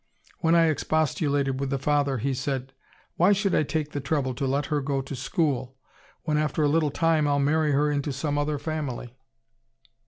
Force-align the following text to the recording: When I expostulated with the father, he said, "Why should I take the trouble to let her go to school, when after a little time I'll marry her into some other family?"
When 0.39 0.55
I 0.55 0.65
expostulated 0.69 1.59
with 1.59 1.69
the 1.69 1.77
father, 1.77 2.17
he 2.17 2.33
said, 2.33 2.73
"Why 3.17 3.33
should 3.33 3.53
I 3.53 3.61
take 3.61 3.91
the 3.91 3.99
trouble 3.99 4.33
to 4.33 4.47
let 4.47 4.65
her 4.65 4.81
go 4.81 4.99
to 4.99 5.15
school, 5.15 5.77
when 6.23 6.37
after 6.39 6.63
a 6.63 6.67
little 6.69 6.89
time 6.89 7.27
I'll 7.27 7.37
marry 7.37 7.71
her 7.73 7.91
into 7.91 8.11
some 8.11 8.35
other 8.35 8.57
family?" 8.57 9.15